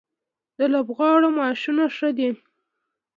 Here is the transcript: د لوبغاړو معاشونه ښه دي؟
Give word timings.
د 0.57 0.59
لوبغاړو 0.73 1.27
معاشونه 1.37 1.83
ښه 1.95 2.09
دي؟ 2.17 2.29